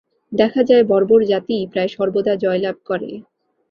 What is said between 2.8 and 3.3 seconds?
করে।